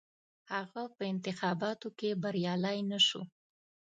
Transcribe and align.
هغه 0.53 0.83
په 0.95 1.03
انتخاباتو 1.13 1.87
کې 1.99 2.09
بریالی 2.23 2.79
نه 2.91 2.99
شو. 3.07 3.21